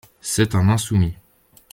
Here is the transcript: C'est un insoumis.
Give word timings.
C'est 0.19 0.55
un 0.55 0.69
insoumis. 0.69 1.13